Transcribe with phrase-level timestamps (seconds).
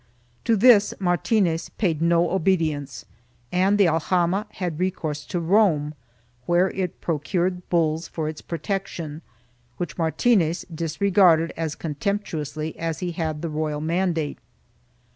[0.45, 3.05] To this Martinez paid no obedience
[3.51, 5.93] and the aljama had recourse to Rome,
[6.47, 9.21] where it pro cured bulls for its protection,
[9.77, 14.39] which Martinez disregarded as con temptuously as he had the royal mandate.